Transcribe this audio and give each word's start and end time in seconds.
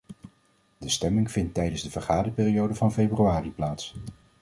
De 0.77 0.89
stemming 0.89 1.31
vindt 1.31 1.53
tijdens 1.53 1.81
de 1.81 1.91
vergaderperiode 1.91 2.73
van 2.75 2.91
februari 2.93 3.51
plaats. 3.51 3.95